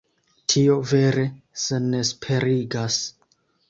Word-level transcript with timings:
Tio 0.53 0.77
vere 0.93 1.27
senesperigas. 1.67 3.03